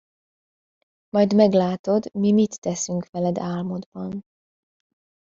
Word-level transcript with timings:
Majd 1.09 1.35
meglátod, 1.35 2.09
mi 2.13 2.31
mit 2.31 2.59
teszünk 2.61 3.07
veled 3.11 3.37
álmodban. 3.37 4.25